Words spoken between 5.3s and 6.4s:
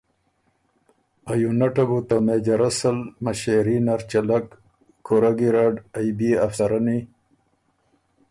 ګیرډ ائ بئے